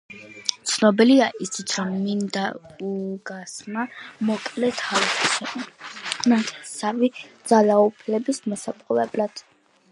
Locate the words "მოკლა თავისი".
4.31-5.63